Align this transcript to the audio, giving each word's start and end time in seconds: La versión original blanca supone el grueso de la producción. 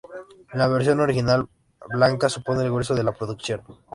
La 0.53 0.67
versión 0.67 0.99
original 0.99 1.47
blanca 1.87 2.27
supone 2.27 2.63
el 2.63 2.71
grueso 2.71 2.95
de 2.95 3.03
la 3.03 3.11
producción. 3.13 3.61